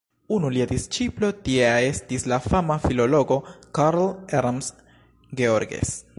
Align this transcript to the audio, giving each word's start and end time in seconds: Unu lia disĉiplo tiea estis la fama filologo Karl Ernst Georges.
Unu 0.35 0.49
lia 0.53 0.65
disĉiplo 0.69 1.29
tiea 1.49 1.75
estis 1.89 2.25
la 2.33 2.39
fama 2.47 2.79
filologo 2.87 3.39
Karl 3.81 4.09
Ernst 4.41 4.85
Georges. 5.43 5.99